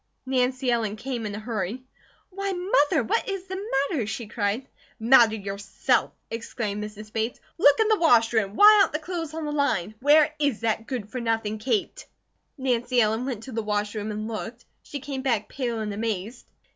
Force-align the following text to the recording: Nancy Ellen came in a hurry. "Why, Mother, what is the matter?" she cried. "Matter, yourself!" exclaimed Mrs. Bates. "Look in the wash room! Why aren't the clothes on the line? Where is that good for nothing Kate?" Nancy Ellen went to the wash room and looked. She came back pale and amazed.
Nancy 0.25 0.71
Ellen 0.71 0.95
came 0.95 1.27
in 1.27 1.35
a 1.35 1.39
hurry. 1.39 1.83
"Why, 2.31 2.53
Mother, 2.53 3.03
what 3.03 3.29
is 3.29 3.43
the 3.45 3.63
matter?" 3.91 4.07
she 4.07 4.25
cried. 4.25 4.67
"Matter, 4.99 5.35
yourself!" 5.35 6.09
exclaimed 6.31 6.83
Mrs. 6.83 7.13
Bates. 7.13 7.39
"Look 7.59 7.79
in 7.79 7.87
the 7.87 7.99
wash 7.99 8.33
room! 8.33 8.55
Why 8.55 8.79
aren't 8.81 8.93
the 8.93 8.97
clothes 8.97 9.35
on 9.35 9.45
the 9.45 9.51
line? 9.51 9.93
Where 9.99 10.33
is 10.39 10.61
that 10.61 10.87
good 10.87 11.11
for 11.11 11.21
nothing 11.21 11.59
Kate?" 11.59 12.07
Nancy 12.57 12.99
Ellen 12.99 13.25
went 13.27 13.43
to 13.43 13.51
the 13.51 13.61
wash 13.61 13.93
room 13.93 14.09
and 14.09 14.27
looked. 14.27 14.65
She 14.81 15.01
came 15.01 15.21
back 15.21 15.49
pale 15.49 15.79
and 15.79 15.93
amazed. 15.93 16.47